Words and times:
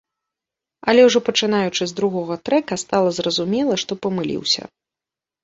Але 0.93 1.01
ўжо 1.07 1.19
пачынаючы 1.27 1.83
з 1.91 1.95
другога 1.99 2.39
трэка, 2.49 2.73
стала 2.85 3.09
зразумела, 3.19 3.79
што 3.85 4.01
памыліўся. 4.09 4.61